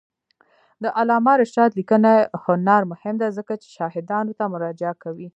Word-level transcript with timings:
د 0.83 0.85
علامه 0.99 1.33
رشاد 1.41 1.71
لیکنی 1.79 2.15
هنر 2.43 2.81
مهم 2.91 3.15
دی 3.21 3.29
ځکه 3.37 3.53
چې 3.61 3.67
شاهدانو 3.77 4.37
ته 4.39 4.43
مراجعه 4.53 4.95
کوي. 5.03 5.27